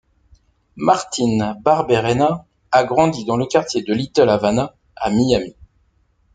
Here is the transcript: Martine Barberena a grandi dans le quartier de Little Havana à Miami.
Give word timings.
Martine 0.77 1.53
Barberena 1.63 2.43
a 2.71 2.83
grandi 2.83 3.23
dans 3.23 3.37
le 3.37 3.45
quartier 3.45 3.83
de 3.83 3.93
Little 3.93 4.29
Havana 4.31 4.73
à 4.95 5.11
Miami. 5.11 5.53